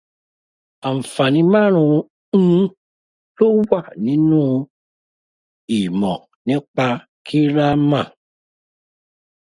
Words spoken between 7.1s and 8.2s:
Gírámà.